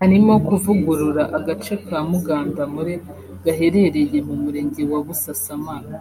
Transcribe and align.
harimo 0.00 0.32
kuvugurura 0.46 1.22
agace 1.38 1.74
ka 1.86 1.98
Mugandamure 2.08 2.94
gaherereye 3.44 4.16
mu 4.26 4.34
Murenge 4.42 4.82
wa 4.92 4.98
Busasamana 5.06 5.96